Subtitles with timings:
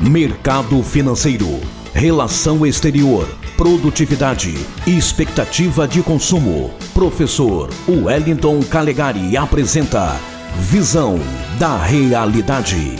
[0.00, 1.58] Mercado financeiro,
[1.92, 4.54] relação exterior, produtividade
[4.86, 6.70] expectativa de consumo.
[6.94, 10.12] Professor Wellington Calegari apresenta
[10.54, 11.18] Visão
[11.58, 12.94] da Realidade.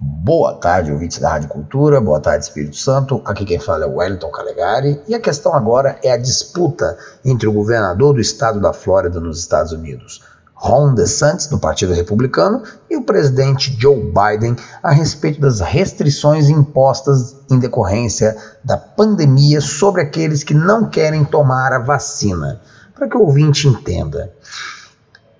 [0.00, 3.20] Boa tarde, ouvintes da Rádio Cultura, boa tarde, Espírito Santo.
[3.24, 7.48] Aqui quem fala é o Wellington Calegari e a questão agora é a disputa entre
[7.48, 10.22] o governador do estado da Flórida nos Estados Unidos,
[10.60, 17.36] Ron DeSantis, do Partido Republicano, e o presidente Joe Biden a respeito das restrições impostas
[17.48, 22.60] em decorrência da pandemia sobre aqueles que não querem tomar a vacina.
[22.92, 24.34] Para que o ouvinte entenda.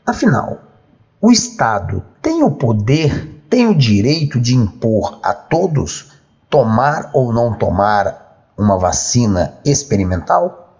[0.06, 0.58] Afinal,
[1.20, 6.12] o Estado tem o poder, tem o direito de impor a todos
[6.48, 10.76] tomar ou não tomar uma vacina experimental?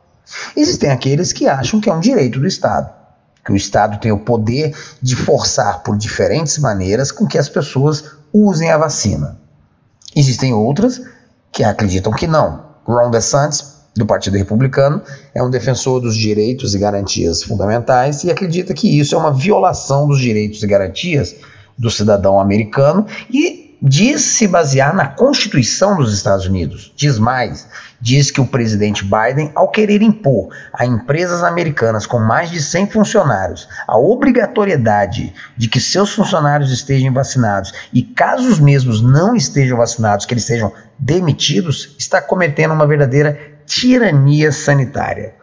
[0.55, 2.98] Existem aqueles que acham que é um direito do Estado
[3.49, 8.05] que o Estado tem o poder de forçar por diferentes maneiras com que as pessoas
[8.31, 9.39] usem a vacina.
[10.15, 11.01] Existem outras
[11.51, 12.63] que acreditam que não.
[12.85, 15.01] Ron DeSantis, do Partido Republicano,
[15.35, 20.07] é um defensor dos direitos e garantias fundamentais e acredita que isso é uma violação
[20.07, 21.35] dos direitos e garantias
[21.79, 26.93] do cidadão americano e diz se basear na Constituição dos Estados Unidos.
[26.97, 27.69] Diz mais,
[28.01, 32.91] diz que o presidente Biden, ao querer impor a empresas americanas com mais de 100
[32.91, 39.79] funcionários a obrigatoriedade de que seus funcionários estejam vacinados e caso os mesmos não estejam
[39.79, 45.35] vacinados, que eles sejam demitidos, está cometendo uma verdadeira tirania sanitária.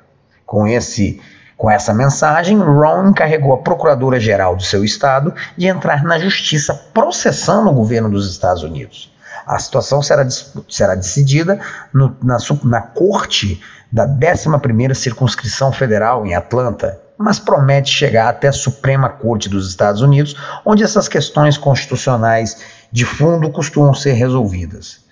[0.46, 1.20] Com esse
[1.58, 7.70] com essa mensagem, Ron encarregou a procuradora-geral do seu estado de entrar na justiça processando
[7.70, 9.14] o governo dos Estados Unidos.
[9.46, 10.28] A situação será,
[10.70, 11.60] será decidida
[11.94, 13.62] no, na, na corte
[13.92, 20.02] da 11ª Circunscrição Federal em Atlanta, mas promete chegar até a Suprema Corte dos Estados
[20.02, 22.58] Unidos, onde essas questões constitucionais
[22.92, 25.05] de fundo costumam ser resolvidas.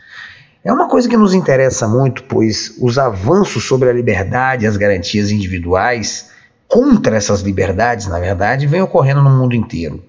[0.65, 4.77] É uma coisa que nos interessa muito, pois os avanços sobre a liberdade e as
[4.77, 6.29] garantias individuais
[6.69, 10.01] contra essas liberdades, na verdade, vem ocorrendo no mundo inteiro.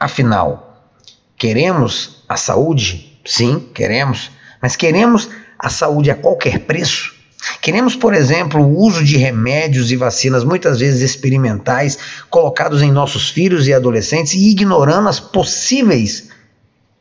[0.00, 0.88] Afinal,
[1.36, 3.20] queremos a saúde?
[3.22, 4.30] Sim, queremos,
[4.62, 5.28] mas queremos
[5.58, 7.14] a saúde a qualquer preço?
[7.60, 11.98] Queremos, por exemplo, o uso de remédios e vacinas, muitas vezes experimentais,
[12.30, 16.31] colocados em nossos filhos e adolescentes e ignorando as possíveis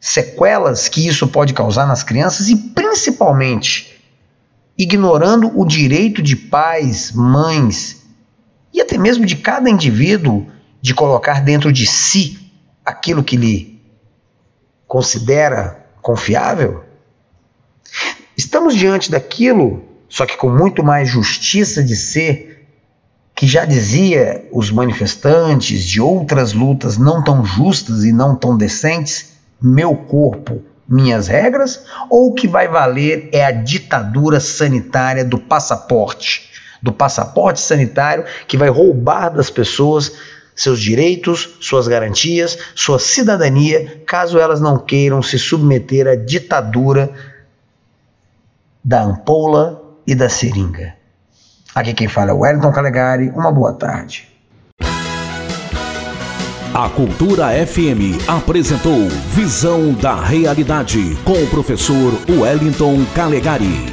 [0.02, 4.02] sequelas que isso pode causar nas crianças e, principalmente,
[4.76, 8.02] ignorando o direito de pais, mães
[8.74, 10.48] e até mesmo de cada indivíduo
[10.82, 12.52] de colocar dentro de si
[12.84, 13.80] aquilo que lhe
[14.88, 16.84] considera confiável?
[18.36, 22.68] Estamos diante daquilo, só que com muito mais justiça de ser,
[23.36, 29.32] que já dizia os manifestantes de outras lutas não tão justas e não tão decentes,
[29.62, 36.52] meu corpo, minhas regras, ou o que vai valer é a ditadura sanitária do passaporte?
[36.82, 40.12] do passaporte sanitário que vai roubar das pessoas
[40.56, 47.10] seus direitos, suas garantias, sua cidadania, caso elas não queiram se submeter à ditadura
[48.84, 50.96] da ampola e da seringa.
[51.74, 53.30] Aqui quem fala é o Wellington Calegari.
[53.30, 54.31] Uma boa tarde.
[56.74, 63.91] A Cultura FM apresentou Visão da Realidade com o professor Wellington Calegari.